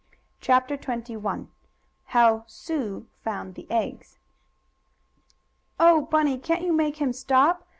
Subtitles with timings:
[0.39, 1.45] CHAPTER XXI
[2.05, 4.17] HOW SUE FOUND THE EGGS
[5.79, 6.39] "Oh, Bunny!
[6.39, 7.67] Can't you make him stop?"